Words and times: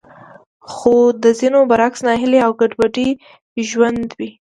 خو 0.73 0.95
د 1.23 1.25
ځينو 1.39 1.59
برعکس 1.69 1.99
ناهيلي 2.07 2.39
او 2.45 2.51
ګډوډ 2.59 2.95
ژوند 3.69 3.97
ښودونکې 4.07 4.15
وې. 4.19 4.29